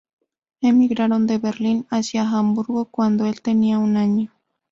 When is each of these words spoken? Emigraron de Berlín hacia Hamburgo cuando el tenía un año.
Emigraron 0.61 1.27
de 1.27 1.37
Berlín 1.37 1.85
hacia 1.91 2.27
Hamburgo 2.27 2.85
cuando 2.85 3.27
el 3.27 3.43
tenía 3.43 3.77
un 3.77 3.97
año. 3.97 4.31